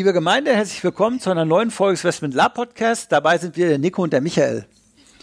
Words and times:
Liebe 0.00 0.14
Gemeinde, 0.14 0.56
herzlich 0.56 0.82
willkommen 0.82 1.20
zu 1.20 1.28
einer 1.28 1.44
neuen 1.44 1.70
Folge 1.70 1.92
des 1.92 2.04
Westment 2.04 2.32
Lab 2.32 2.54
Podcast. 2.54 3.12
Dabei 3.12 3.36
sind 3.36 3.58
wir 3.58 3.68
der 3.68 3.76
Nico 3.76 4.02
und 4.02 4.14
der 4.14 4.22
Michael. 4.22 4.64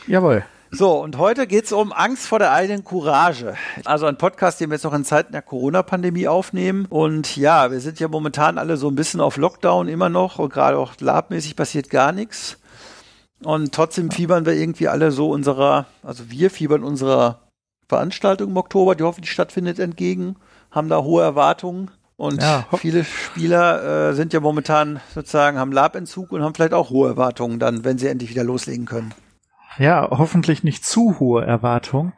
Jawohl. 0.05 0.45
So, 0.69 1.01
und 1.01 1.17
heute 1.17 1.47
geht 1.47 1.65
es 1.65 1.71
um 1.71 1.91
Angst 1.91 2.27
vor 2.27 2.37
der 2.37 2.51
eigenen 2.51 2.83
Courage. 2.83 3.55
Also 3.85 4.05
ein 4.05 4.19
Podcast, 4.19 4.61
den 4.61 4.69
wir 4.69 4.75
jetzt 4.75 4.83
noch 4.83 4.93
in 4.93 5.03
Zeiten 5.03 5.31
der 5.31 5.41
Corona-Pandemie 5.41 6.27
aufnehmen. 6.27 6.85
Und 6.91 7.37
ja, 7.37 7.71
wir 7.71 7.79
sind 7.79 7.99
ja 7.99 8.07
momentan 8.07 8.59
alle 8.59 8.77
so 8.77 8.87
ein 8.87 8.93
bisschen 8.93 9.19
auf 9.19 9.37
Lockdown 9.37 9.87
immer 9.87 10.09
noch 10.09 10.37
und 10.37 10.53
gerade 10.53 10.77
auch 10.77 10.93
labmäßig 10.99 11.55
passiert 11.55 11.89
gar 11.89 12.11
nichts. 12.11 12.59
Und 13.43 13.73
trotzdem 13.73 14.11
fiebern 14.11 14.45
wir 14.45 14.53
irgendwie 14.53 14.89
alle 14.89 15.09
so 15.09 15.31
unserer, 15.31 15.87
also 16.03 16.29
wir 16.29 16.51
fiebern 16.51 16.83
unserer 16.83 17.47
Veranstaltung 17.89 18.51
im 18.51 18.57
Oktober, 18.57 18.93
die 18.93 19.03
hoffentlich 19.03 19.31
stattfindet, 19.31 19.79
entgegen, 19.79 20.35
haben 20.69 20.87
da 20.87 21.01
hohe 21.01 21.23
Erwartungen. 21.23 21.89
Und 22.17 22.41
ja, 22.41 22.65
viele 22.77 23.03
Spieler 23.03 24.09
äh, 24.09 24.13
sind 24.15 24.33
ja 24.33 24.39
momentan 24.39 24.99
sozusagen, 25.13 25.59
haben 25.59 25.71
Labentzug 25.71 26.31
und 26.31 26.41
haben 26.41 26.55
vielleicht 26.55 26.73
auch 26.73 26.89
hohe 26.89 27.09
Erwartungen 27.09 27.59
dann, 27.59 27.85
wenn 27.85 27.99
sie 27.99 28.07
endlich 28.07 28.31
wieder 28.31 28.43
loslegen 28.43 28.87
können. 28.87 29.13
Ja, 29.77 30.09
hoffentlich 30.09 30.63
nicht 30.63 30.83
zu 30.83 31.19
hohe 31.19 31.45
Erwartungen. 31.45 32.13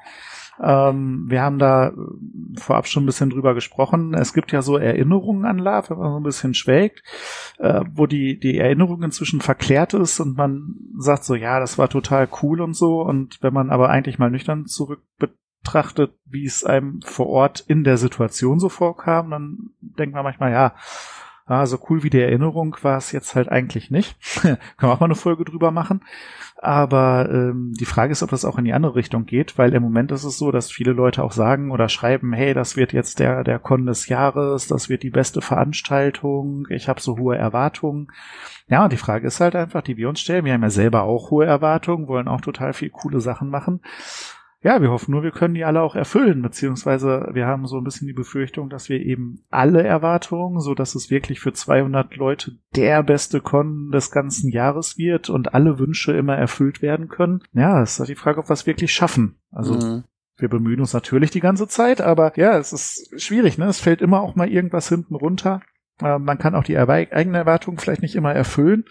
Ähm, 0.61 1.25
wir 1.28 1.41
haben 1.41 1.59
da 1.59 1.91
vorab 2.58 2.88
schon 2.88 3.03
ein 3.03 3.06
bisschen 3.06 3.30
drüber 3.30 3.53
gesprochen. 3.53 4.14
Es 4.14 4.33
gibt 4.33 4.53
ja 4.53 4.61
so 4.61 4.78
Erinnerungen 4.78 5.45
an 5.45 5.58
Love, 5.58 5.89
wenn 5.89 5.97
man 5.97 6.11
so 6.11 6.19
ein 6.19 6.23
bisschen 6.23 6.53
schwelgt, 6.53 7.03
äh, 7.58 7.81
wo 7.94 8.08
die, 8.08 8.39
die 8.39 8.58
Erinnerung 8.58 9.03
inzwischen 9.03 9.41
verklärt 9.41 9.94
ist 9.94 10.19
und 10.19 10.38
man 10.38 10.75
sagt 10.97 11.25
so, 11.25 11.36
ja, 11.36 11.59
das 11.59 11.78
war 11.78 11.89
total 11.89 12.28
cool 12.41 12.61
und 12.61 12.73
so. 12.73 13.02
Und 13.02 13.41
wenn 13.41 13.53
man 13.53 13.69
aber 13.69 13.89
eigentlich 13.89 14.19
mal 14.19 14.31
nüchtern 14.31 14.66
zurück 14.66 15.02
betrachtet, 15.64 16.14
wie 16.26 16.46
es 16.46 16.64
einem 16.64 17.02
vor 17.02 17.28
Ort 17.28 17.64
in 17.68 17.84
der 17.84 17.98
Situation 17.98 18.60
so 18.60 18.70
vorkam, 18.70 19.32
dann 19.32 19.70
denkt 19.82 20.16
man 20.16 20.24
manchmal, 20.24 20.52
ja, 20.52 20.74
ah, 21.50 21.66
so 21.66 21.80
cool 21.90 22.04
wie 22.04 22.10
die 22.10 22.22
Erinnerung 22.22 22.78
war 22.84 22.98
es 22.98 23.12
jetzt 23.12 23.36
halt 23.36 23.50
eigentlich 23.50 23.90
nicht. 23.90 24.16
Können 24.42 24.60
wir 24.80 24.92
auch 24.92 25.00
mal 25.00 25.08
eine 25.08 25.16
Folge 25.16 25.46
drüber 25.46 25.72
machen. 25.72 26.02
Aber 26.62 27.30
ähm, 27.32 27.74
die 27.80 27.86
Frage 27.86 28.12
ist, 28.12 28.22
ob 28.22 28.30
das 28.30 28.46
auch 28.46 28.58
in 28.58 28.66
die 28.66 28.74
andere 28.74 28.96
Richtung 28.96 29.26
geht, 29.26 29.58
weil 29.58 29.74
im 29.74 29.82
Moment 29.82 30.12
ist 30.12 30.26
es 30.26 30.38
so, 30.38 30.52
dass 30.52 30.70
viele 30.70 30.92
Leute 30.92 31.24
auch 31.24 31.32
sagen 31.32 31.72
oder 31.72 31.90
schreiben, 31.90 32.34
hey, 32.34 32.54
das 32.54 32.76
wird 32.76 32.94
jetzt 32.94 33.20
der, 33.20 33.44
der 33.44 33.60
Con 33.60 33.86
des 33.86 34.10
Jahres, 34.10 34.68
das 34.68 34.90
wird 34.90 35.04
die 35.04 35.10
beste 35.10 35.42
Veranstaltung, 35.42 36.68
ich 36.70 36.90
habe 36.90 37.02
so 37.02 37.18
hohe 37.18 37.38
Erwartungen. 37.38 38.12
Ja, 38.68 38.84
und 38.84 38.94
die 38.94 38.98
Frage 38.98 39.26
ist 39.26 39.40
halt 39.40 39.56
einfach, 39.56 39.82
die 39.82 39.98
wir 39.98 40.10
uns 40.10 40.20
stellen. 40.20 40.46
Wir 40.46 40.54
haben 40.54 40.64
ja 40.64 40.70
selber 40.70 41.04
auch 41.04 41.32
hohe 41.32 41.46
Erwartungen, 41.46 42.08
wollen 42.08 42.28
auch 42.28 42.42
total 42.42 42.74
viel 42.74 42.90
coole 42.90 43.22
Sachen 43.22 43.50
machen 43.50 43.82
ja, 44.62 44.82
wir 44.82 44.92
hoffen 44.92 45.12
nur, 45.12 45.24
wir 45.24 45.32
können 45.32 45.54
die 45.54 45.64
alle 45.64 45.82
auch 45.82 45.96
erfüllen, 45.96 46.42
beziehungsweise 46.42 47.30
wir 47.32 47.46
haben 47.46 47.66
so 47.66 47.78
ein 47.78 47.84
bisschen 47.86 48.08
die 48.08 48.14
Befürchtung, 48.14 48.70
dass 48.70 48.90
wir 48.90 49.00
eben 49.00 49.46
alle 49.50 49.84
Erwartungen, 49.84 50.59
so 50.59 50.75
dass 50.75 50.96
es 50.96 51.09
wirklich 51.09 51.40
für 51.40 51.53
200 51.53 52.18
Leute 52.18 52.58
der 52.75 53.02
beste 53.03 53.40
Con 53.40 53.92
des 53.92 54.12
ganzen 54.12 54.52
Jahres 54.52 54.98
wird 54.98 55.30
und 55.30 55.53
alle 55.53 55.80
Wünsche 55.80 56.12
immer 56.12 56.36
erfüllt 56.36 56.81
werden 56.81 57.08
können. 57.08 57.42
Ja, 57.53 57.81
es 57.81 57.94
ist 57.94 58.00
halt 58.00 58.09
die 58.09 58.16
Frage, 58.16 58.40
ob 58.40 58.50
wir 58.50 58.53
es 58.53 58.68
wirklich 58.68 58.92
schaffen. 58.92 59.40
Also 59.50 59.75
mhm. 59.75 60.03
wir 60.36 60.50
bemühen 60.50 60.81
uns 60.81 60.92
natürlich 60.92 61.31
die 61.31 61.40
ganze 61.40 61.69
Zeit, 61.69 62.02
aber 62.02 62.38
ja, 62.38 62.58
es 62.58 62.74
ist 62.74 63.22
schwierig, 63.22 63.58
ne? 63.58 63.66
Es 63.66 63.80
fällt 63.80 64.02
immer 64.02 64.22
auch 64.22 64.36
mal 64.36 64.50
irgendwas 64.50 64.90
hinten 64.90 65.16
runter. 65.16 65.62
Äh, 66.02 66.19
man 66.19 66.38
kann 66.38 66.56
auch 66.56 66.66
die 66.66 66.78
eigene 66.78 67.38
Erwartung 67.38 67.80
vielleicht 67.80 68.02
nicht 68.02 68.16
immer 68.16 68.34
erfüllen. 68.34 68.84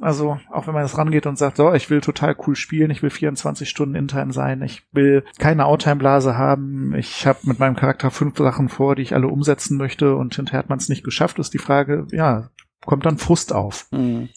Also 0.00 0.38
auch 0.50 0.66
wenn 0.66 0.74
man 0.74 0.82
jetzt 0.82 0.98
rangeht 0.98 1.26
und 1.26 1.38
sagt, 1.38 1.56
so, 1.56 1.72
ich 1.72 1.88
will 1.88 2.00
total 2.00 2.36
cool 2.46 2.56
spielen, 2.56 2.90
ich 2.90 3.02
will 3.02 3.10
24 3.10 3.68
Stunden 3.68 3.94
Intime 3.94 4.32
sein, 4.32 4.60
ich 4.62 4.82
will 4.92 5.24
keine 5.38 5.66
Outtime-Blase 5.66 6.36
haben, 6.36 6.94
ich 6.96 7.26
habe 7.26 7.38
mit 7.44 7.60
meinem 7.60 7.76
Charakter 7.76 8.10
fünf 8.10 8.36
Sachen 8.36 8.68
vor, 8.68 8.96
die 8.96 9.02
ich 9.02 9.14
alle 9.14 9.28
umsetzen 9.28 9.78
möchte 9.78 10.16
und 10.16 10.34
hinterher 10.34 10.58
hat 10.58 10.68
man 10.68 10.78
es 10.78 10.88
nicht 10.88 11.04
geschafft, 11.04 11.38
ist 11.38 11.54
die 11.54 11.58
Frage, 11.58 12.06
ja, 12.10 12.50
kommt 12.86 13.06
dann 13.06 13.18
Frust 13.18 13.52
auf. 13.52 13.86
Mhm. 13.90 14.28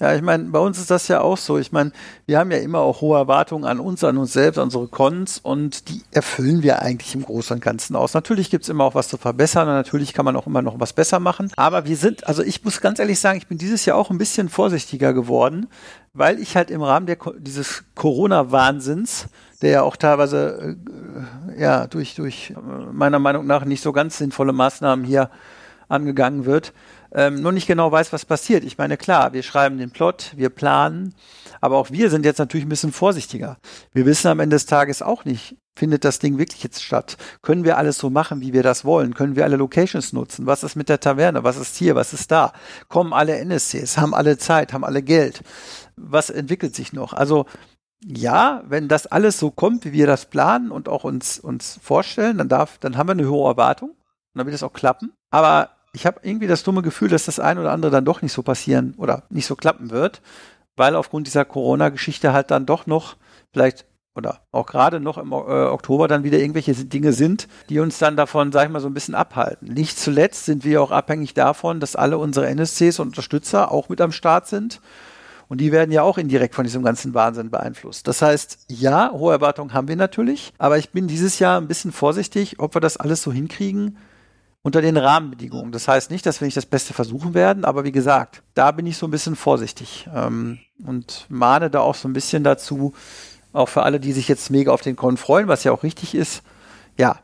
Ja, 0.00 0.14
ich 0.14 0.22
meine, 0.22 0.44
bei 0.44 0.58
uns 0.58 0.78
ist 0.78 0.90
das 0.90 1.08
ja 1.08 1.20
auch 1.20 1.36
so. 1.36 1.58
Ich 1.58 1.72
meine, 1.72 1.92
wir 2.26 2.38
haben 2.38 2.50
ja 2.50 2.58
immer 2.58 2.78
auch 2.78 3.00
hohe 3.00 3.18
Erwartungen 3.18 3.64
an 3.64 3.80
uns, 3.80 4.04
an 4.04 4.16
uns 4.18 4.32
selbst, 4.32 4.58
an 4.58 4.64
unsere 4.64 4.88
Cons 4.88 5.38
und 5.38 5.88
die 5.88 6.02
erfüllen 6.12 6.62
wir 6.62 6.80
eigentlich 6.82 7.14
im 7.14 7.22
Großen 7.22 7.54
und 7.56 7.60
Ganzen 7.60 7.96
aus. 7.96 8.14
Natürlich 8.14 8.50
gibt's 8.50 8.68
immer 8.68 8.84
auch 8.84 8.94
was 8.94 9.08
zu 9.08 9.16
verbessern 9.16 9.68
und 9.68 9.74
natürlich 9.74 10.12
kann 10.12 10.24
man 10.24 10.36
auch 10.36 10.46
immer 10.46 10.62
noch 10.62 10.78
was 10.78 10.92
besser 10.92 11.20
machen. 11.20 11.50
Aber 11.56 11.86
wir 11.86 11.96
sind, 11.96 12.26
also 12.26 12.42
ich 12.42 12.64
muss 12.64 12.80
ganz 12.80 12.98
ehrlich 12.98 13.18
sagen, 13.18 13.38
ich 13.38 13.48
bin 13.48 13.58
dieses 13.58 13.84
Jahr 13.84 13.96
auch 13.96 14.10
ein 14.10 14.18
bisschen 14.18 14.48
vorsichtiger 14.48 15.12
geworden, 15.12 15.68
weil 16.12 16.38
ich 16.38 16.56
halt 16.56 16.70
im 16.70 16.82
Rahmen 16.82 17.06
der, 17.06 17.18
dieses 17.38 17.84
Corona-Wahnsinns, 17.94 19.28
der 19.62 19.70
ja 19.70 19.82
auch 19.82 19.96
teilweise 19.96 20.76
äh, 21.56 21.60
ja 21.60 21.86
durch, 21.86 22.14
durch 22.14 22.50
äh, 22.50 22.92
meiner 22.92 23.18
Meinung 23.18 23.46
nach 23.46 23.64
nicht 23.64 23.82
so 23.82 23.92
ganz 23.92 24.18
sinnvolle 24.18 24.52
Maßnahmen 24.52 25.04
hier 25.04 25.30
angegangen 25.88 26.44
wird, 26.44 26.72
ähm, 27.12 27.40
nur 27.40 27.52
nicht 27.52 27.66
genau 27.66 27.90
weiß, 27.90 28.12
was 28.12 28.24
passiert. 28.24 28.64
Ich 28.64 28.78
meine, 28.78 28.96
klar, 28.96 29.32
wir 29.32 29.42
schreiben 29.42 29.78
den 29.78 29.90
Plot, 29.90 30.32
wir 30.36 30.50
planen, 30.50 31.14
aber 31.60 31.76
auch 31.76 31.90
wir 31.90 32.10
sind 32.10 32.24
jetzt 32.24 32.38
natürlich 32.38 32.66
ein 32.66 32.70
bisschen 32.70 32.92
vorsichtiger. 32.92 33.58
Wir 33.92 34.06
wissen 34.06 34.28
am 34.28 34.40
Ende 34.40 34.56
des 34.56 34.66
Tages 34.66 35.02
auch 35.02 35.24
nicht, 35.24 35.56
findet 35.78 36.04
das 36.04 36.18
Ding 36.18 36.38
wirklich 36.38 36.62
jetzt 36.62 36.82
statt? 36.82 37.16
Können 37.40 37.64
wir 37.64 37.78
alles 37.78 37.98
so 37.98 38.10
machen, 38.10 38.40
wie 38.40 38.52
wir 38.52 38.62
das 38.62 38.84
wollen? 38.84 39.14
Können 39.14 39.36
wir 39.36 39.44
alle 39.44 39.56
Locations 39.56 40.12
nutzen? 40.12 40.46
Was 40.46 40.64
ist 40.64 40.76
mit 40.76 40.88
der 40.88 41.00
Taverne? 41.00 41.44
Was 41.44 41.56
ist 41.56 41.76
hier? 41.76 41.94
Was 41.94 42.12
ist 42.12 42.30
da? 42.30 42.52
Kommen 42.88 43.12
alle 43.12 43.38
NSCs? 43.38 43.96
Haben 43.96 44.12
alle 44.12 44.36
Zeit? 44.36 44.72
Haben 44.72 44.84
alle 44.84 45.02
Geld? 45.02 45.42
Was 45.96 46.30
entwickelt 46.30 46.74
sich 46.74 46.92
noch? 46.92 47.12
Also, 47.12 47.46
ja, 48.04 48.62
wenn 48.66 48.88
das 48.88 49.06
alles 49.06 49.38
so 49.38 49.50
kommt, 49.50 49.84
wie 49.84 49.92
wir 49.92 50.06
das 50.06 50.26
planen 50.26 50.70
und 50.70 50.88
auch 50.88 51.04
uns, 51.04 51.38
uns 51.38 51.78
vorstellen, 51.82 52.38
dann 52.38 52.48
darf, 52.48 52.78
dann 52.78 52.96
haben 52.96 53.08
wir 53.08 53.12
eine 53.12 53.28
hohe 53.28 53.48
Erwartung. 53.48 53.90
Und 53.90 53.98
dann 54.34 54.46
wird 54.46 54.54
es 54.54 54.62
auch 54.62 54.72
klappen. 54.72 55.12
Aber 55.30 55.70
ich 55.98 56.06
habe 56.06 56.20
irgendwie 56.22 56.46
das 56.46 56.62
dumme 56.62 56.82
Gefühl, 56.82 57.08
dass 57.08 57.24
das 57.24 57.40
ein 57.40 57.58
oder 57.58 57.72
andere 57.72 57.90
dann 57.90 58.04
doch 58.04 58.22
nicht 58.22 58.32
so 58.32 58.44
passieren 58.44 58.94
oder 58.98 59.24
nicht 59.30 59.46
so 59.46 59.56
klappen 59.56 59.90
wird, 59.90 60.22
weil 60.76 60.94
aufgrund 60.94 61.26
dieser 61.26 61.44
Corona-Geschichte 61.44 62.32
halt 62.32 62.52
dann 62.52 62.66
doch 62.66 62.86
noch 62.86 63.16
vielleicht 63.52 63.84
oder 64.14 64.40
auch 64.52 64.66
gerade 64.66 65.00
noch 65.00 65.18
im 65.18 65.32
äh, 65.32 65.34
Oktober 65.34 66.06
dann 66.06 66.22
wieder 66.22 66.38
irgendwelche 66.38 66.72
Dinge 66.74 67.12
sind, 67.12 67.48
die 67.68 67.80
uns 67.80 67.98
dann 67.98 68.16
davon, 68.16 68.52
sag 68.52 68.66
ich 68.66 68.72
mal, 68.72 68.78
so 68.78 68.86
ein 68.86 68.94
bisschen 68.94 69.16
abhalten. 69.16 69.72
Nicht 69.74 69.98
zuletzt 69.98 70.44
sind 70.44 70.64
wir 70.64 70.82
auch 70.82 70.92
abhängig 70.92 71.34
davon, 71.34 71.80
dass 71.80 71.96
alle 71.96 72.16
unsere 72.18 72.46
NSCs 72.46 73.00
und 73.00 73.08
Unterstützer 73.08 73.72
auch 73.72 73.88
mit 73.88 74.00
am 74.00 74.12
Start 74.12 74.46
sind. 74.46 74.80
Und 75.48 75.60
die 75.60 75.72
werden 75.72 75.90
ja 75.90 76.02
auch 76.02 76.18
indirekt 76.18 76.54
von 76.54 76.64
diesem 76.64 76.84
ganzen 76.84 77.14
Wahnsinn 77.14 77.50
beeinflusst. 77.50 78.06
Das 78.06 78.22
heißt, 78.22 78.66
ja, 78.68 79.10
hohe 79.12 79.32
Erwartungen 79.32 79.72
haben 79.72 79.88
wir 79.88 79.96
natürlich, 79.96 80.52
aber 80.58 80.78
ich 80.78 80.90
bin 80.90 81.08
dieses 81.08 81.40
Jahr 81.40 81.60
ein 81.60 81.68
bisschen 81.68 81.90
vorsichtig, 81.90 82.60
ob 82.60 82.74
wir 82.76 82.80
das 82.80 82.98
alles 82.98 83.22
so 83.22 83.32
hinkriegen, 83.32 83.96
unter 84.68 84.82
den 84.82 84.98
Rahmenbedingungen. 84.98 85.72
Das 85.72 85.88
heißt 85.88 86.10
nicht, 86.10 86.26
dass 86.26 86.42
wir 86.42 86.44
nicht 86.44 86.56
das 86.58 86.66
Beste 86.66 86.92
versuchen 86.92 87.32
werden, 87.32 87.64
aber 87.64 87.84
wie 87.84 87.92
gesagt, 87.92 88.42
da 88.52 88.70
bin 88.70 88.84
ich 88.84 88.98
so 88.98 89.06
ein 89.06 89.10
bisschen 89.10 89.34
vorsichtig 89.34 90.06
ähm, 90.14 90.58
und 90.84 91.24
mahne 91.30 91.70
da 91.70 91.80
auch 91.80 91.94
so 91.94 92.06
ein 92.06 92.12
bisschen 92.12 92.44
dazu, 92.44 92.92
auch 93.54 93.70
für 93.70 93.82
alle, 93.82 93.98
die 93.98 94.12
sich 94.12 94.28
jetzt 94.28 94.50
mega 94.50 94.70
auf 94.70 94.82
den 94.82 94.94
Con 94.94 95.16
freuen, 95.16 95.48
was 95.48 95.64
ja 95.64 95.72
auch 95.72 95.84
richtig 95.84 96.14
ist, 96.14 96.42
ja, 96.98 97.18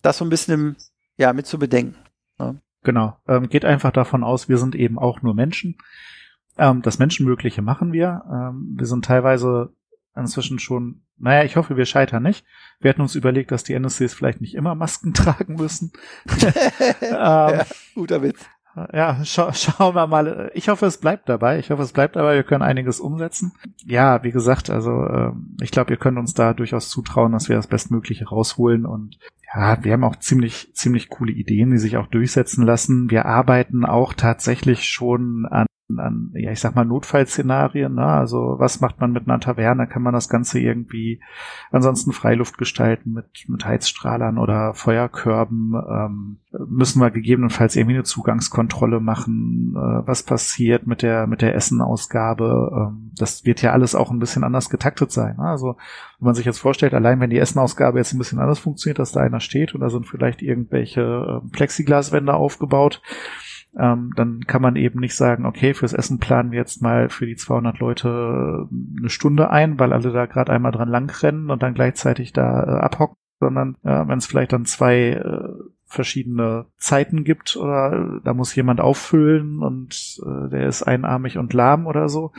das 0.00 0.16
so 0.16 0.24
ein 0.24 0.30
bisschen 0.30 0.54
im, 0.54 0.76
ja, 1.18 1.34
mit 1.34 1.46
zu 1.46 1.58
bedenken. 1.58 1.96
Ne? 2.38 2.62
Genau. 2.82 3.18
Ähm, 3.28 3.50
geht 3.50 3.66
einfach 3.66 3.90
davon 3.90 4.24
aus, 4.24 4.48
wir 4.48 4.56
sind 4.56 4.74
eben 4.74 4.98
auch 4.98 5.20
nur 5.20 5.34
Menschen. 5.34 5.76
Ähm, 6.56 6.80
das 6.80 6.98
Menschenmögliche 6.98 7.60
machen 7.60 7.92
wir. 7.92 8.22
Ähm, 8.26 8.74
wir 8.78 8.86
sind 8.86 9.04
teilweise 9.04 9.74
inzwischen 10.16 10.58
schon, 10.58 11.02
naja, 11.18 11.44
ich 11.44 11.56
hoffe, 11.56 11.76
wir 11.76 11.86
scheitern 11.86 12.22
nicht. 12.22 12.44
Wir 12.80 12.90
hatten 12.90 13.02
uns 13.02 13.14
überlegt, 13.14 13.50
dass 13.50 13.64
die 13.64 13.74
NSCs 13.74 14.14
vielleicht 14.14 14.40
nicht 14.40 14.54
immer 14.54 14.74
Masken 14.74 15.14
tragen 15.14 15.54
müssen. 15.54 15.92
ähm, 17.02 17.10
ja, 17.10 17.66
guter 17.94 18.22
Witz. 18.22 18.46
Ja, 18.92 19.24
scha 19.24 19.54
schauen 19.54 19.94
wir 19.94 20.06
mal. 20.06 20.50
Ich 20.52 20.68
hoffe, 20.68 20.84
es 20.84 20.98
bleibt 20.98 21.30
dabei. 21.30 21.58
Ich 21.58 21.70
hoffe, 21.70 21.82
es 21.82 21.92
bleibt 21.92 22.14
dabei. 22.14 22.34
Wir 22.34 22.42
können 22.42 22.62
einiges 22.62 23.00
umsetzen. 23.00 23.52
Ja, 23.86 24.22
wie 24.22 24.32
gesagt, 24.32 24.68
also 24.68 25.04
äh, 25.04 25.32
ich 25.62 25.70
glaube, 25.70 25.90
wir 25.90 25.96
können 25.96 26.18
uns 26.18 26.34
da 26.34 26.52
durchaus 26.52 26.90
zutrauen, 26.90 27.32
dass 27.32 27.48
wir 27.48 27.56
das 27.56 27.68
Bestmögliche 27.68 28.26
rausholen. 28.26 28.84
Und 28.84 29.18
ja, 29.54 29.82
wir 29.82 29.94
haben 29.94 30.04
auch 30.04 30.16
ziemlich, 30.16 30.74
ziemlich 30.74 31.08
coole 31.08 31.32
Ideen, 31.32 31.70
die 31.70 31.78
sich 31.78 31.96
auch 31.96 32.06
durchsetzen 32.06 32.66
lassen. 32.66 33.10
Wir 33.10 33.24
arbeiten 33.24 33.86
auch 33.86 34.12
tatsächlich 34.12 34.84
schon 34.84 35.46
an 35.46 35.66
an, 35.96 36.30
ja, 36.34 36.50
ich 36.50 36.60
sag 36.60 36.74
mal, 36.74 36.84
Notfallszenarien, 36.84 37.94
ne? 37.94 38.04
Also 38.04 38.56
was 38.58 38.80
macht 38.80 39.00
man 39.00 39.12
mit 39.12 39.28
einer 39.28 39.40
Taverne? 39.40 39.86
Kann 39.86 40.02
man 40.02 40.14
das 40.14 40.28
Ganze 40.28 40.58
irgendwie 40.58 41.20
ansonsten 41.70 42.12
Freiluft 42.12 42.58
gestalten 42.58 43.12
mit, 43.12 43.26
mit 43.48 43.64
Heizstrahlern 43.64 44.38
oder 44.38 44.74
Feuerkörben? 44.74 45.74
Ähm, 45.88 46.38
müssen 46.68 47.00
wir 47.00 47.10
gegebenenfalls 47.10 47.76
irgendwie 47.76 47.94
eine 47.94 48.04
Zugangskontrolle 48.04 49.00
machen? 49.00 49.74
Äh, 49.76 50.06
was 50.06 50.22
passiert 50.22 50.86
mit 50.86 51.02
der, 51.02 51.26
mit 51.26 51.40
der 51.40 51.54
Essenausgabe? 51.54 52.88
Ähm, 52.90 53.12
das 53.16 53.44
wird 53.44 53.62
ja 53.62 53.72
alles 53.72 53.94
auch 53.94 54.10
ein 54.10 54.18
bisschen 54.18 54.44
anders 54.44 54.70
getaktet 54.70 55.12
sein. 55.12 55.36
Ne? 55.36 55.44
Also 55.44 55.76
wenn 56.18 56.26
man 56.26 56.34
sich 56.34 56.46
jetzt 56.46 56.58
vorstellt, 56.58 56.94
allein 56.94 57.20
wenn 57.20 57.30
die 57.30 57.38
Essenausgabe 57.38 57.98
jetzt 57.98 58.12
ein 58.12 58.18
bisschen 58.18 58.40
anders 58.40 58.58
funktioniert, 58.58 58.98
dass 58.98 59.12
da 59.12 59.20
einer 59.20 59.40
steht 59.40 59.74
und 59.74 59.80
da 59.80 59.90
sind 59.90 60.06
vielleicht 60.06 60.42
irgendwelche 60.42 61.42
äh, 61.44 61.48
Plexiglaswände 61.50 62.34
aufgebaut, 62.34 63.02
ähm, 63.78 64.12
dann 64.16 64.40
kann 64.46 64.62
man 64.62 64.76
eben 64.76 65.00
nicht 65.00 65.14
sagen, 65.14 65.44
okay, 65.44 65.74
fürs 65.74 65.92
Essen 65.92 66.18
planen 66.18 66.50
wir 66.50 66.58
jetzt 66.58 66.80
mal 66.82 67.08
für 67.08 67.26
die 67.26 67.36
200 67.36 67.78
Leute 67.78 68.08
äh, 68.08 68.98
eine 68.98 69.10
Stunde 69.10 69.50
ein, 69.50 69.78
weil 69.78 69.92
alle 69.92 70.12
da 70.12 70.26
gerade 70.26 70.52
einmal 70.52 70.72
dran 70.72 70.88
langrennen 70.88 71.50
und 71.50 71.62
dann 71.62 71.74
gleichzeitig 71.74 72.32
da 72.32 72.62
äh, 72.62 72.80
abhocken, 72.80 73.16
sondern 73.40 73.76
äh, 73.84 74.08
wenn 74.08 74.18
es 74.18 74.26
vielleicht 74.26 74.52
dann 74.52 74.64
zwei 74.64 75.10
äh, 75.10 75.48
verschiedene 75.84 76.66
Zeiten 76.78 77.24
gibt 77.24 77.56
oder 77.56 77.92
äh, 77.92 78.20
da 78.24 78.34
muss 78.34 78.54
jemand 78.54 78.80
auffüllen 78.80 79.60
und 79.60 80.20
äh, 80.24 80.48
der 80.50 80.66
ist 80.66 80.82
einarmig 80.82 81.38
und 81.38 81.52
lahm 81.52 81.86
oder 81.86 82.08
so, 82.08 82.32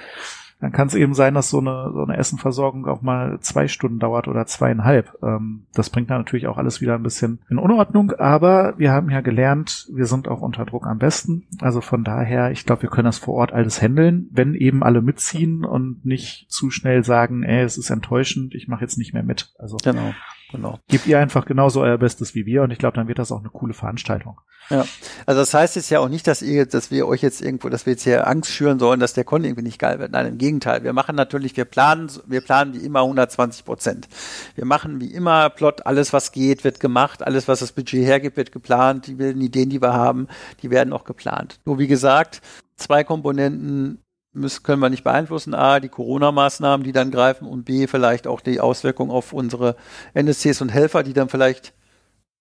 dann 0.60 0.72
kann 0.72 0.88
es 0.88 0.96
eben 0.96 1.14
sein, 1.14 1.36
dass 1.36 1.50
so 1.50 1.60
eine, 1.60 1.92
so 1.94 2.04
eine 2.04 2.18
Essenversorgung 2.18 2.88
auch 2.88 3.02
mal 3.02 3.40
zwei 3.42 3.68
Stunden 3.68 4.00
dauert 4.00 4.28
oder 4.28 4.46
zweieinhalb. 4.46 5.16
Ähm, 5.22 5.66
das 5.74 5.90
bringt 5.90 6.10
dann 6.10 6.20
natürlich 6.20 6.48
auch 6.48 6.58
alles 6.58 6.82
wieder 6.82 6.96
ein 6.96 7.04
bisschen 7.04 7.40
in 7.50 7.60
Unordnung, 7.60 8.12
aber 8.14 8.74
wir 8.78 8.92
haben 8.92 9.10
ja 9.10 9.22
gelernt, 9.22 9.88
wir 9.94 10.06
sind 10.06 10.28
auch 10.28 10.42
unter 10.42 10.66
Druck 10.66 10.88
am 10.88 10.98
besten. 10.98 11.46
Also 11.62 11.82
von 11.82 12.04
daher, 12.04 12.52
ich 12.52 12.66
glaube, 12.66 12.84
wir 12.84 12.90
können 12.90 13.06
das 13.06 13.20
vor 13.20 13.36
Ort 13.36 13.54
alles 13.54 13.82
handeln, 13.82 14.30
wenn 14.32 14.56
eben 14.56 14.84
alle 14.84 15.02
mitziehen 15.02 15.64
und 15.64 16.06
nicht 16.06 16.48
zu 16.50 16.72
schnell 16.72 17.04
sagen, 17.04 17.44
ey, 17.44 17.64
es 17.64 17.78
ist 17.78 17.90
enttäuschend, 17.90 18.56
ich 18.56 18.68
mache 18.68 18.82
jetzt 18.82 18.98
nicht 18.98 19.14
mehr 19.14 19.24
mit. 19.24 19.54
Also 19.60 19.78
genau. 19.84 20.14
Genau. 20.52 20.80
Gebt 20.88 21.08
ihr 21.08 21.20
einfach 21.20 21.46
genauso 21.46 21.82
euer 21.82 21.98
Bestes 21.98 22.34
wie 22.34 22.46
wir 22.46 22.64
und 22.64 22.72
ich 22.72 22.78
glaube, 22.78 22.96
dann 22.96 23.08
wird 23.08 23.20
das 23.20 23.32
auch 23.32 23.40
eine 23.40 23.50
coole 23.50 23.74
Veranstaltung. 23.74 24.40
Ja, 24.70 24.86
also 25.26 25.42
das 25.42 25.54
heißt 25.54 25.76
jetzt 25.76 25.90
ja 25.90 26.00
auch 26.00 26.10
nicht, 26.10 26.28
dass 26.28 26.42
ihr, 26.42 26.66
dass 26.66 26.92
wir 26.92 27.08
euch 27.08 27.22
jetzt 27.22 27.42
irgendwo, 27.42 27.70
dass 27.70 27.86
wir 27.86 27.94
jetzt 27.94 28.04
hier 28.04 28.28
Angst 28.28 28.52
schüren 28.52 28.80
sollen, 28.80 29.00
dass 29.00 29.14
der 29.14 29.24
Con 29.24 29.44
irgendwie 29.44 29.64
nicht 29.64 29.80
geil 29.80 30.00
wird. 30.00 30.12
Nein, 30.12 30.26
im 30.26 30.38
Gegenteil. 30.38 30.84
Wir 30.84 30.94
machen 30.94 31.16
natürlich, 31.16 31.56
wir 31.56 31.66
planen, 31.66 32.10
wir 32.26 32.42
planen 32.42 32.74
wie 32.74 32.86
immer 32.86 33.02
120 33.02 33.66
Prozent. 33.66 34.08
Wir 34.56 34.66
machen 34.66 35.00
wie 35.00 35.14
immer 35.14 35.50
Plot, 35.50 35.86
alles 35.86 36.12
was 36.12 36.32
geht, 36.32 36.64
wird 36.64 36.80
gemacht, 36.80 37.24
alles 37.24 37.48
was 37.48 37.60
das 37.60 37.72
Budget 37.72 38.06
hergibt, 38.06 38.38
wird 38.38 38.52
geplant. 38.52 39.08
Die 39.08 39.18
wilden 39.18 39.42
Ideen, 39.42 39.70
die 39.70 39.82
wir 39.82 39.94
haben, 39.94 40.28
die 40.62 40.70
werden 40.70 40.94
auch 40.94 41.06
geplant. 41.06 41.60
Nur 41.66 41.80
wie 41.80 41.88
gesagt, 41.88 42.42
zwei 42.76 43.04
Komponenten 43.04 44.04
müssen, 44.40 44.64
können 44.64 44.82
wir 44.82 44.90
nicht 44.90 45.04
beeinflussen. 45.04 45.54
A, 45.54 45.80
die 45.80 45.90
Corona-Maßnahmen, 45.90 46.84
die 46.84 46.92
dann 46.92 47.12
greifen 47.12 47.48
und 47.48 47.66
B, 47.66 47.88
vielleicht 47.88 48.28
auch 48.28 48.42
die 48.42 48.60
Auswirkungen 48.60 49.12
auf 49.12 49.34
unsere 49.34 49.76
NSCs 50.14 50.62
und 50.62 50.70
Helfer, 50.70 51.04
die 51.04 51.14
dann 51.14 51.30
vielleicht 51.30 51.74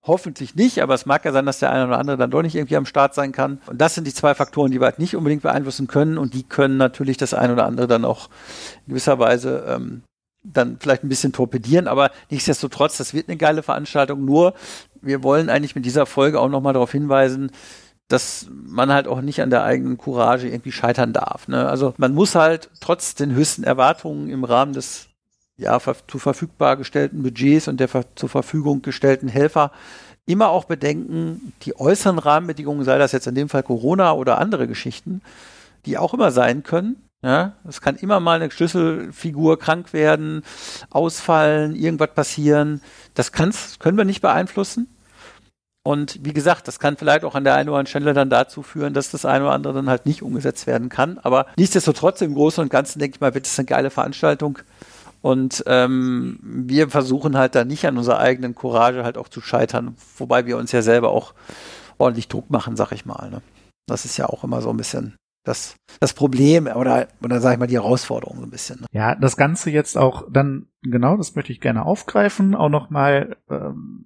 hoffentlich 0.06 0.54
nicht, 0.54 0.82
aber 0.82 0.94
es 0.94 1.06
mag 1.06 1.25
ja 1.25 1.32
sein, 1.32 1.46
dass 1.46 1.58
der 1.58 1.72
eine 1.72 1.87
oder 1.87 1.98
andere 1.98 2.16
dann 2.16 2.31
doch 2.31 2.43
nicht 2.43 2.54
irgendwie 2.54 2.76
am 2.76 2.87
Start 2.87 3.14
sein 3.14 3.32
kann. 3.32 3.60
Und 3.66 3.81
das 3.81 3.94
sind 3.94 4.06
die 4.06 4.14
zwei 4.14 4.34
Faktoren, 4.34 4.70
die 4.70 4.81
wir 4.81 4.84
halt 4.87 4.98
nicht 4.98 5.16
unbedingt 5.16 5.43
beeinflussen 5.43 5.88
können 5.88 6.16
und 6.16 6.34
die 6.34 6.44
können 6.44 6.76
natürlich 6.76 7.16
das 7.16 7.34
eine 7.34 7.52
oder 7.52 7.66
andere 7.66 7.87
dann 7.87 8.04
auch 8.04 8.28
in 8.87 8.90
gewisser 8.90 9.19
Weise 9.19 9.64
ähm, 9.69 10.02
dann 10.44 10.78
vielleicht 10.81 11.02
ein 11.02 11.08
bisschen 11.08 11.32
torpedieren, 11.32 11.88
aber 11.88 12.12
nichtsdestotrotz, 12.31 12.96
das 12.99 13.14
wird 13.14 13.28
eine 13.28 13.37
geile 13.37 13.64
Veranstaltung. 13.64 14.25
Nur, 14.25 14.54
wir 15.02 15.25
wollen 15.25 15.50
eigentlich 15.50 15.75
mit 15.75 15.84
dieser 15.84 16.06
Folge 16.06 16.40
auch 16.40 16.49
nochmal 16.49 16.72
darauf 16.72 16.92
hinweisen, 16.92 17.50
dass 18.08 18.46
man 18.50 18.92
halt 18.92 19.08
auch 19.08 19.20
nicht 19.20 19.42
an 19.42 19.50
der 19.50 19.64
eigenen 19.64 19.98
Courage 19.98 20.48
irgendwie 20.48 20.72
scheitern 20.72 21.12
darf. 21.12 21.48
Ne? 21.48 21.68
Also 21.68 21.94
man 21.96 22.14
muss 22.14 22.34
halt 22.34 22.70
trotz 22.80 23.14
den 23.14 23.32
höchsten 23.32 23.64
Erwartungen 23.64 24.28
im 24.28 24.44
Rahmen 24.44 24.72
des 24.72 25.08
ja, 25.56 25.78
ver 25.80 25.96
zu 26.06 26.18
verfügbar 26.18 26.76
gestellten 26.76 27.22
Budgets 27.22 27.66
und 27.68 27.80
der 27.80 27.88
zur 28.14 28.28
Verfügung 28.28 28.82
gestellten 28.82 29.28
Helfer 29.28 29.72
immer 30.26 30.48
auch 30.48 30.64
bedenken, 30.64 31.52
die 31.62 31.78
äußeren 31.78 32.18
Rahmenbedingungen, 32.18 32.84
sei 32.84 32.98
das 32.98 33.12
jetzt 33.12 33.26
in 33.26 33.34
dem 33.34 33.48
Fall 33.48 33.62
Corona 33.62 34.12
oder 34.12 34.38
andere 34.38 34.66
Geschichten, 34.66 35.22
die 35.86 35.98
auch 35.98 36.12
immer 36.12 36.32
sein 36.32 36.62
können. 36.62 36.96
Ja, 37.22 37.54
es 37.66 37.80
kann 37.80 37.96
immer 37.96 38.20
mal 38.20 38.40
eine 38.40 38.50
Schlüsselfigur 38.50 39.58
krank 39.58 39.92
werden, 39.92 40.42
ausfallen, 40.90 41.74
irgendwas 41.74 42.12
passieren. 42.14 42.82
Das 43.14 43.32
kann's, 43.32 43.78
können 43.78 43.96
wir 43.96 44.04
nicht 44.04 44.20
beeinflussen. 44.20 44.88
Und 45.86 46.18
wie 46.24 46.32
gesagt, 46.32 46.66
das 46.66 46.80
kann 46.80 46.96
vielleicht 46.96 47.24
auch 47.24 47.36
an 47.36 47.44
der 47.44 47.54
einen 47.54 47.68
oder 47.68 47.78
anderen 47.78 47.86
Stelle 47.86 48.12
dann 48.12 48.28
dazu 48.28 48.64
führen, 48.64 48.92
dass 48.92 49.12
das 49.12 49.24
eine 49.24 49.44
oder 49.44 49.52
andere 49.52 49.72
dann 49.72 49.88
halt 49.88 50.04
nicht 50.04 50.20
umgesetzt 50.20 50.66
werden 50.66 50.88
kann. 50.88 51.18
Aber 51.18 51.46
nichtsdestotrotz 51.56 52.20
im 52.22 52.34
Großen 52.34 52.60
und 52.60 52.70
Ganzen 52.70 52.98
denke 52.98 53.14
ich 53.14 53.20
mal, 53.20 53.34
wird 53.34 53.46
es 53.46 53.56
eine 53.56 53.66
geile 53.66 53.90
Veranstaltung. 53.90 54.58
Und 55.22 55.62
ähm, 55.68 56.40
wir 56.42 56.90
versuchen 56.90 57.38
halt 57.38 57.54
da 57.54 57.64
nicht 57.64 57.86
an 57.86 57.98
unserer 57.98 58.18
eigenen 58.18 58.56
Courage 58.56 59.04
halt 59.04 59.16
auch 59.16 59.28
zu 59.28 59.40
scheitern, 59.40 59.94
wobei 60.18 60.44
wir 60.44 60.56
uns 60.56 60.72
ja 60.72 60.82
selber 60.82 61.10
auch 61.10 61.34
ordentlich 61.98 62.26
Druck 62.26 62.50
machen, 62.50 62.74
sag 62.74 62.90
ich 62.90 63.06
mal. 63.06 63.30
Ne? 63.30 63.40
Das 63.86 64.04
ist 64.04 64.16
ja 64.16 64.26
auch 64.26 64.42
immer 64.42 64.62
so 64.62 64.70
ein 64.70 64.76
bisschen 64.76 65.14
das, 65.44 65.76
das 66.00 66.14
Problem 66.14 66.66
oder, 66.66 67.06
oder 67.22 67.40
sag 67.40 67.52
ich 67.52 67.58
mal 67.60 67.68
die 67.68 67.76
Herausforderung 67.76 68.38
so 68.38 68.42
ein 68.42 68.50
bisschen. 68.50 68.80
Ne? 68.80 68.86
Ja, 68.90 69.14
das 69.14 69.36
Ganze 69.36 69.70
jetzt 69.70 69.96
auch 69.96 70.24
dann, 70.28 70.66
genau, 70.82 71.16
das 71.16 71.36
möchte 71.36 71.52
ich 71.52 71.60
gerne 71.60 71.86
aufgreifen, 71.86 72.56
auch 72.56 72.70
nochmal 72.70 73.36
ähm, 73.48 74.04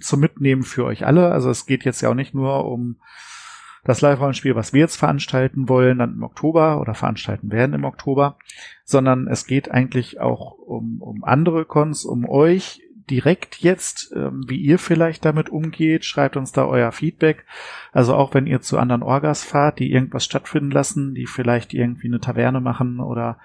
zum 0.00 0.20
Mitnehmen 0.20 0.62
für 0.62 0.84
euch 0.84 1.06
alle. 1.06 1.30
Also 1.30 1.50
es 1.50 1.66
geht 1.66 1.84
jetzt 1.84 2.00
ja 2.00 2.10
auch 2.10 2.14
nicht 2.14 2.34
nur 2.34 2.64
um 2.64 2.96
das 3.84 4.00
Live-Rollenspiel, 4.00 4.54
was 4.54 4.72
wir 4.72 4.80
jetzt 4.80 4.96
veranstalten 4.96 5.68
wollen, 5.68 5.98
dann 5.98 6.14
im 6.14 6.22
Oktober 6.22 6.80
oder 6.80 6.94
veranstalten 6.94 7.50
werden 7.50 7.74
im 7.74 7.84
Oktober, 7.84 8.38
sondern 8.84 9.26
es 9.26 9.46
geht 9.46 9.70
eigentlich 9.70 10.20
auch 10.20 10.52
um, 10.52 11.02
um 11.02 11.24
andere 11.24 11.64
Cons, 11.64 12.04
um 12.04 12.28
euch 12.28 12.80
direkt 13.10 13.56
jetzt, 13.56 14.12
ähm, 14.14 14.44
wie 14.46 14.56
ihr 14.56 14.78
vielleicht 14.78 15.24
damit 15.24 15.50
umgeht. 15.50 16.04
Schreibt 16.04 16.36
uns 16.36 16.52
da 16.52 16.66
euer 16.66 16.92
Feedback. 16.92 17.44
Also 17.92 18.14
auch 18.14 18.34
wenn 18.34 18.46
ihr 18.46 18.60
zu 18.60 18.78
anderen 18.78 19.02
Orgas 19.02 19.42
fahrt, 19.42 19.80
die 19.80 19.90
irgendwas 19.90 20.24
stattfinden 20.24 20.70
lassen, 20.70 21.14
die 21.14 21.26
vielleicht 21.26 21.74
irgendwie 21.74 22.06
eine 22.06 22.20
Taverne 22.20 22.60
machen 22.60 23.00
oder 23.00 23.38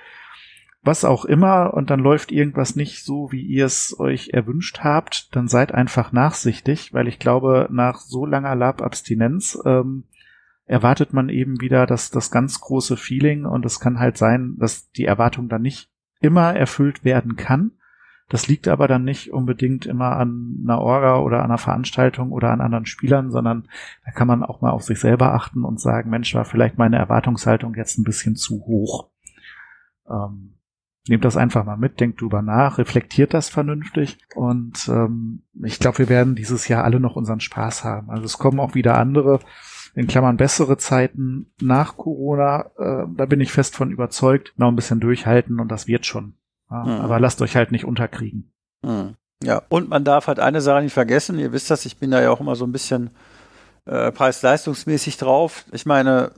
was 0.83 1.03
auch 1.03 1.25
immer 1.25 1.73
und 1.73 1.89
dann 1.89 1.99
läuft 1.99 2.31
irgendwas 2.31 2.75
nicht 2.75 3.03
so, 3.03 3.31
wie 3.31 3.41
ihr 3.41 3.65
es 3.65 3.99
euch 3.99 4.29
erwünscht 4.29 4.79
habt, 4.81 5.35
dann 5.35 5.47
seid 5.47 5.73
einfach 5.73 6.11
nachsichtig, 6.11 6.93
weil 6.93 7.07
ich 7.07 7.19
glaube, 7.19 7.67
nach 7.71 7.99
so 7.99 8.25
langer 8.25 8.55
Lab-Abstinenz 8.55 9.59
ähm, 9.65 10.05
erwartet 10.65 11.13
man 11.13 11.29
eben 11.29 11.59
wieder 11.61 11.85
das, 11.85 12.11
das 12.11 12.31
ganz 12.31 12.59
große 12.59 12.97
Feeling 12.97 13.45
und 13.45 13.65
es 13.65 13.79
kann 13.79 13.99
halt 13.99 14.17
sein, 14.17 14.55
dass 14.59 14.91
die 14.91 15.05
Erwartung 15.05 15.49
dann 15.49 15.61
nicht 15.61 15.89
immer 16.19 16.55
erfüllt 16.55 17.03
werden 17.03 17.35
kann. 17.35 17.71
Das 18.29 18.49
liegt 18.49 18.67
aber 18.67 18.89
dann 18.89 19.05
nicht 19.05 19.31
unbedingt 19.31 19.85
immer 19.85 20.17
an 20.17 20.59
einer 20.63 20.81
Orga 20.81 21.19
oder 21.19 21.43
einer 21.43 21.57
Veranstaltung 21.57 22.33
oder 22.33 22.51
an 22.51 22.59
anderen 22.59 22.85
Spielern, 22.85 23.31
sondern 23.31 23.69
da 24.03 24.11
kann 24.11 24.27
man 24.27 24.43
auch 24.43 24.59
mal 24.59 24.71
auf 24.71 24.83
sich 24.83 24.99
selber 24.99 25.33
achten 25.33 25.63
und 25.63 25.79
sagen, 25.79 26.09
Mensch, 26.09 26.35
war 26.35 26.43
vielleicht 26.43 26.77
meine 26.77 26.97
Erwartungshaltung 26.97 27.75
jetzt 27.75 27.97
ein 27.97 28.03
bisschen 28.03 28.35
zu 28.35 28.65
hoch. 28.65 29.09
Ähm, 30.09 30.56
Nehmt 31.09 31.25
das 31.25 31.37
einfach 31.37 31.65
mal 31.65 31.77
mit, 31.77 31.99
denkt 31.99 32.21
drüber 32.21 32.41
nach, 32.41 32.77
reflektiert 32.77 33.33
das 33.33 33.49
vernünftig 33.49 34.17
und 34.35 34.87
ähm, 34.89 35.43
ich 35.63 35.79
glaube, 35.79 35.99
wir 35.99 36.09
werden 36.09 36.35
dieses 36.35 36.67
Jahr 36.67 36.83
alle 36.83 36.99
noch 36.99 37.15
unseren 37.15 37.39
Spaß 37.39 37.83
haben. 37.83 38.09
Also 38.09 38.25
es 38.25 38.37
kommen 38.37 38.59
auch 38.59 38.75
wieder 38.75 38.97
andere, 38.97 39.39
in 39.97 40.05
Klammern 40.05 40.37
bessere 40.37 40.77
Zeiten 40.77 41.51
nach 41.59 41.97
Corona. 41.97 42.69
Äh, 42.77 43.07
da 43.15 43.25
bin 43.25 43.41
ich 43.41 43.51
fest 43.51 43.75
von 43.75 43.89
überzeugt. 43.89 44.53
Noch 44.55 44.67
ein 44.67 44.75
bisschen 44.75 44.99
durchhalten 44.99 45.59
und 45.59 45.71
das 45.71 45.87
wird 45.87 46.05
schon. 46.05 46.35
Ja, 46.69 46.83
mhm. 46.83 47.01
Aber 47.01 47.19
lasst 47.19 47.41
euch 47.41 47.55
halt 47.55 47.71
nicht 47.71 47.83
unterkriegen. 47.83 48.51
Mhm. 48.83 49.15
Ja, 49.41 49.63
und 49.69 49.89
man 49.89 50.03
darf 50.03 50.27
halt 50.27 50.39
eine 50.39 50.61
Sache 50.61 50.83
nicht 50.83 50.93
vergessen. 50.93 51.39
Ihr 51.39 51.51
wisst 51.51 51.71
das, 51.71 51.85
ich 51.87 51.97
bin 51.97 52.11
da 52.11 52.21
ja 52.21 52.29
auch 52.29 52.39
immer 52.39 52.55
so 52.55 52.65
ein 52.65 52.71
bisschen 52.71 53.09
äh, 53.85 54.11
preis-leistungsmäßig 54.11 55.17
drauf. 55.17 55.65
Ich 55.71 55.87
meine, 55.87 56.31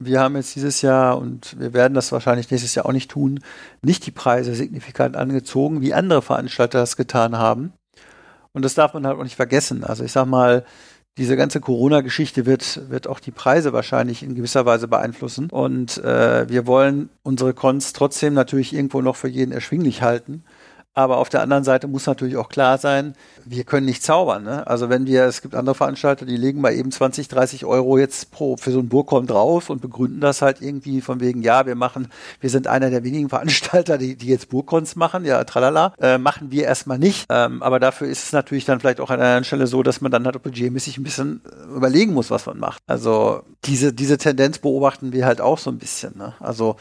wir 0.00 0.18
haben 0.18 0.34
jetzt 0.34 0.56
dieses 0.56 0.82
Jahr 0.82 1.18
und 1.18 1.60
wir 1.60 1.74
werden 1.74 1.94
das 1.94 2.10
wahrscheinlich 2.10 2.50
nächstes 2.50 2.74
Jahr 2.74 2.86
auch 2.86 2.92
nicht 2.92 3.10
tun, 3.10 3.40
nicht 3.82 4.06
die 4.06 4.10
Preise 4.10 4.54
signifikant 4.54 5.14
angezogen, 5.14 5.82
wie 5.82 5.94
andere 5.94 6.22
Veranstalter 6.22 6.78
das 6.78 6.96
getan 6.96 7.36
haben. 7.36 7.74
Und 8.52 8.64
das 8.64 8.74
darf 8.74 8.94
man 8.94 9.06
halt 9.06 9.18
auch 9.18 9.22
nicht 9.22 9.36
vergessen. 9.36 9.84
Also 9.84 10.02
ich 10.02 10.12
sag 10.12 10.26
mal, 10.26 10.64
diese 11.18 11.36
ganze 11.36 11.60
Corona-Geschichte 11.60 12.46
wird, 12.46 12.90
wird 12.90 13.06
auch 13.06 13.20
die 13.20 13.30
Preise 13.30 13.72
wahrscheinlich 13.72 14.22
in 14.22 14.34
gewisser 14.34 14.64
Weise 14.64 14.88
beeinflussen. 14.88 15.50
Und 15.50 15.98
äh, 15.98 16.48
wir 16.48 16.66
wollen 16.66 17.10
unsere 17.22 17.52
Cons 17.52 17.92
trotzdem 17.92 18.32
natürlich 18.32 18.72
irgendwo 18.72 19.02
noch 19.02 19.16
für 19.16 19.28
jeden 19.28 19.52
erschwinglich 19.52 20.02
halten. 20.02 20.44
Aber 20.92 21.18
auf 21.18 21.28
der 21.28 21.40
anderen 21.40 21.62
Seite 21.62 21.86
muss 21.86 22.06
natürlich 22.06 22.36
auch 22.36 22.48
klar 22.48 22.76
sein, 22.76 23.14
wir 23.44 23.62
können 23.62 23.86
nicht 23.86 24.02
zaubern. 24.02 24.42
Ne? 24.42 24.66
Also 24.66 24.88
wenn 24.88 25.06
wir, 25.06 25.24
es 25.24 25.40
gibt 25.40 25.54
andere 25.54 25.76
Veranstalter, 25.76 26.26
die 26.26 26.36
legen 26.36 26.60
mal 26.60 26.72
eben 26.72 26.90
20, 26.90 27.28
30 27.28 27.64
Euro 27.64 27.96
jetzt 27.96 28.32
pro 28.32 28.56
für 28.56 28.72
so 28.72 28.80
ein 28.80 28.88
Burgkorn 28.88 29.28
drauf 29.28 29.70
und 29.70 29.80
begründen 29.80 30.20
das 30.20 30.42
halt 30.42 30.60
irgendwie 30.60 31.00
von 31.00 31.20
wegen, 31.20 31.42
ja, 31.42 31.64
wir 31.64 31.76
machen, 31.76 32.08
wir 32.40 32.50
sind 32.50 32.66
einer 32.66 32.90
der 32.90 33.04
wenigen 33.04 33.28
Veranstalter, 33.30 33.98
die, 33.98 34.16
die 34.16 34.26
jetzt 34.26 34.48
Burgkorns 34.48 34.96
machen, 34.96 35.24
ja, 35.24 35.44
tralala, 35.44 35.94
äh, 36.00 36.18
machen 36.18 36.50
wir 36.50 36.64
erstmal 36.64 36.98
nicht. 36.98 37.26
Ähm, 37.30 37.62
aber 37.62 37.78
dafür 37.78 38.08
ist 38.08 38.24
es 38.24 38.32
natürlich 38.32 38.64
dann 38.64 38.80
vielleicht 38.80 39.00
auch 39.00 39.10
an 39.10 39.20
einer 39.20 39.44
Stelle 39.44 39.68
so, 39.68 39.84
dass 39.84 40.00
man 40.00 40.10
dann 40.10 40.24
halt 40.24 40.42
budgetmäßig 40.42 40.98
ein 40.98 41.04
bisschen 41.04 41.42
überlegen 41.72 42.14
muss, 42.14 42.32
was 42.32 42.46
man 42.46 42.58
macht. 42.58 42.82
Also 42.88 43.42
diese, 43.64 43.92
diese 43.92 44.18
Tendenz 44.18 44.58
beobachten 44.58 45.12
wir 45.12 45.24
halt 45.24 45.40
auch 45.40 45.58
so 45.58 45.70
ein 45.70 45.78
bisschen. 45.78 46.18
Ne? 46.18 46.34
Also 46.40 46.76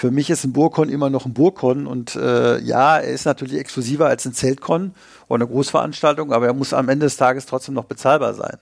für 0.00 0.10
mich 0.10 0.30
ist 0.30 0.44
ein 0.44 0.54
Burkon 0.54 0.88
immer 0.88 1.10
noch 1.10 1.26
ein 1.26 1.34
Burkon 1.34 1.86
und 1.86 2.16
äh, 2.16 2.58
ja, 2.60 2.96
er 2.96 3.12
ist 3.12 3.26
natürlich 3.26 3.58
exklusiver 3.58 4.06
als 4.06 4.24
ein 4.24 4.32
Zeltkon 4.32 4.94
oder 5.28 5.44
eine 5.44 5.52
Großveranstaltung, 5.52 6.32
aber 6.32 6.46
er 6.46 6.54
muss 6.54 6.72
am 6.72 6.88
Ende 6.88 7.04
des 7.04 7.18
Tages 7.18 7.44
trotzdem 7.44 7.74
noch 7.74 7.84
bezahlbar 7.84 8.32
sein. 8.32 8.56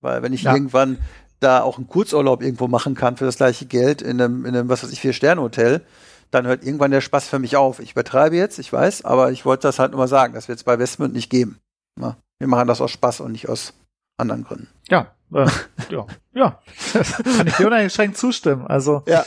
Weil 0.00 0.22
wenn 0.22 0.32
ich 0.32 0.44
ja. 0.44 0.54
irgendwann 0.54 0.98
da 1.40 1.62
auch 1.62 1.76
einen 1.76 1.88
Kurzurlaub 1.88 2.40
irgendwo 2.40 2.68
machen 2.68 2.94
kann 2.94 3.16
für 3.16 3.24
das 3.24 3.38
gleiche 3.38 3.66
Geld 3.66 4.00
in 4.00 4.20
einem, 4.20 4.46
in 4.46 4.54
einem 4.54 4.68
was 4.68 4.84
weiß 4.84 4.92
ich, 4.92 5.00
Vier-Sterne-Hotel, 5.00 5.84
dann 6.30 6.46
hört 6.46 6.64
irgendwann 6.64 6.92
der 6.92 7.00
Spaß 7.00 7.26
für 7.26 7.40
mich 7.40 7.56
auf. 7.56 7.80
Ich 7.80 7.90
übertreibe 7.90 8.36
jetzt, 8.36 8.60
ich 8.60 8.72
weiß, 8.72 9.04
aber 9.04 9.32
ich 9.32 9.44
wollte 9.44 9.62
das 9.62 9.80
halt 9.80 9.90
nur 9.90 9.98
mal 9.98 10.06
sagen, 10.06 10.34
das 10.34 10.46
wird 10.46 10.58
es 10.58 10.64
bei 10.64 10.78
Westmund 10.78 11.14
nicht 11.14 11.30
geben. 11.30 11.58
Na, 11.98 12.16
wir 12.38 12.46
machen 12.46 12.68
das 12.68 12.80
aus 12.80 12.92
Spaß 12.92 13.22
und 13.22 13.32
nicht 13.32 13.48
aus 13.48 13.74
anderen 14.18 14.44
Gründen. 14.44 14.68
Ja, 14.88 15.16
äh, 15.34 15.48
ja, 15.90 16.06
ja. 16.32 16.60
kann 17.36 17.46
ich 17.48 17.56
dir 17.56 17.66
uneingeschränkt 17.66 18.16
zustimmen. 18.16 18.68
Also 18.68 19.02
ja. 19.08 19.24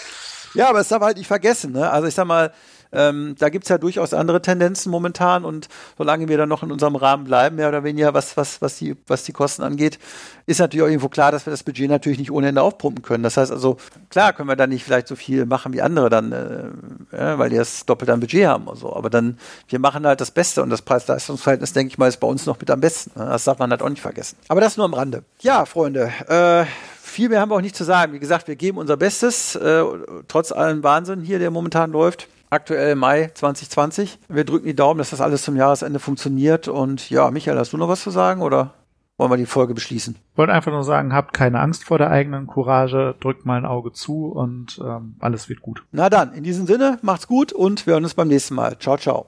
Ja, 0.54 0.70
aber 0.70 0.80
es 0.80 0.88
darf 0.88 1.02
halt 1.02 1.18
nicht 1.18 1.28
vergessen. 1.28 1.72
Ne? 1.72 1.90
Also 1.90 2.08
ich 2.08 2.16
sag 2.16 2.26
mal, 2.26 2.52
ähm, 2.94 3.36
da 3.40 3.50
gibt's 3.50 3.70
ja 3.70 3.78
durchaus 3.78 4.14
andere 4.14 4.42
Tendenzen 4.42 4.92
momentan 4.92 5.46
und 5.46 5.70
solange 5.98 6.28
wir 6.28 6.38
dann 6.38 6.50
noch 6.50 6.64
in 6.64 6.72
unserem 6.72 6.96
Rahmen 6.96 7.26
bleiben, 7.26 7.56
mehr 7.56 7.70
oder 7.70 7.84
weniger, 7.84 8.14
was, 8.14 8.38
was, 8.38 8.62
was, 8.62 8.78
die, 8.78 8.96
was 9.08 9.24
die 9.24 9.34
Kosten 9.34 9.64
angeht, 9.64 10.00
ist 10.46 10.60
natürlich 10.60 10.84
auch 10.84 10.88
irgendwo 10.88 11.10
klar, 11.10 11.32
dass 11.32 11.46
wir 11.46 11.52
das 11.52 11.64
Budget 11.64 11.90
natürlich 11.90 12.20
nicht 12.20 12.32
ohne 12.32 12.50
Ende 12.50 12.62
aufpumpen 12.62 13.04
können. 13.04 13.24
Das 13.24 13.38
heißt 13.38 13.52
also, 13.52 13.78
klar 14.10 14.34
können 14.34 14.50
wir 14.50 14.56
dann 14.56 14.70
nicht 14.70 14.84
vielleicht 14.84 15.08
so 15.08 15.16
viel 15.16 15.46
machen 15.46 15.74
wie 15.74 15.82
andere 15.82 16.10
dann, 16.10 16.32
äh, 16.32 17.18
ja, 17.18 17.40
weil 17.40 17.50
die 17.50 17.56
das 17.56 17.86
doppelt 17.86 18.10
an 18.10 18.20
Budget 18.20 18.46
haben 18.48 18.68
oder 18.68 18.78
so. 18.78 18.96
Aber 18.96 19.10
dann, 19.10 19.38
wir 19.68 19.80
machen 19.80 20.06
halt 20.06 20.22
das 20.22 20.32
Beste 20.32 20.62
und 20.62 20.70
das 20.70 20.82
Preis-Leistungs-Verhältnis, 20.82 21.74
denke 21.74 21.92
ich 21.92 21.98
mal, 21.98 22.08
ist 22.08 22.20
bei 22.20 22.28
uns 22.28 22.46
noch 22.46 22.60
mit 22.60 22.70
am 22.70 22.82
besten. 22.82 23.12
Ne? 23.16 23.26
Das 23.26 23.46
darf 23.46 23.60
man 23.60 23.72
halt 23.72 23.82
auch 23.82 23.90
nicht 23.90 24.02
vergessen. 24.02 24.38
Aber 24.50 24.62
das 24.62 24.78
nur 24.78 24.86
am 24.86 24.94
Rande. 24.94 25.24
Ja, 25.40 25.66
Freunde, 25.66 26.12
äh, 26.28 26.66
viel 27.02 27.30
mehr 27.30 27.42
haben 27.42 27.52
wir 27.52 27.56
auch 27.56 27.62
nicht 27.62 27.76
zu 27.76 27.84
sagen. 27.84 28.14
Wie 28.14 28.20
gesagt, 28.20 28.48
wir 28.48 28.56
geben 28.56 28.78
unser 28.78 28.98
Bestes, 28.98 29.56
äh, 29.56 29.84
trotz 30.28 30.52
allem 30.52 30.84
Wahnsinn 30.84 31.22
hier, 31.22 31.40
der 31.40 31.52
momentan 31.52 31.92
läuft. 31.92 32.28
Aktuell 32.54 32.94
Mai 32.94 33.32
2020. 33.34 34.20
Wir 34.30 34.44
drücken 34.44 34.68
die 34.68 34.76
Daumen, 34.76 35.00
dass 35.00 35.10
das 35.10 35.22
alles 35.22 35.42
zum 35.42 35.56
Jahresende 35.56 35.98
funktioniert. 35.98 36.68
Und 36.68 37.10
ja, 37.10 37.32
Michael, 37.32 37.58
hast 37.58 37.74
du 37.74 37.78
noch 37.78 37.88
was 37.88 38.04
zu 38.04 38.12
sagen 38.12 38.44
oder 38.44 38.76
wollen 39.18 39.32
wir 39.32 39.38
die 39.38 39.48
Folge 39.48 39.74
beschließen? 39.74 40.16
Ich 40.32 40.38
wollte 40.38 40.54
einfach 40.54 40.72
nur 40.72 40.84
sagen, 40.84 41.14
habt 41.14 41.34
keine 41.34 41.60
Angst 41.60 41.84
vor 41.84 41.98
der 41.98 42.12
eigenen 42.12 42.46
Courage, 42.46 43.16
drückt 43.20 43.48
mal 43.48 43.58
ein 43.58 43.66
Auge 43.66 43.92
zu 43.92 44.28
und 44.28 44.80
ähm, 44.86 45.16
alles 45.20 45.50
wird 45.50 45.62
gut. 45.62 45.84
Na 45.92 46.12
dann, 46.12 46.32
in 46.34 46.44
diesem 46.44 46.68
Sinne, 46.68 47.00
macht's 47.02 47.28
gut 47.28 47.54
und 47.54 47.88
wir 47.88 47.94
hören 47.96 48.04
uns 48.04 48.14
beim 48.14 48.28
nächsten 48.28 48.54
Mal. 48.54 48.78
Ciao, 48.78 48.98
ciao. 48.98 49.26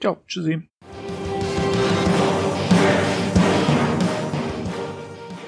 Ciao, 0.00 0.16
tschüssi. 0.26 0.68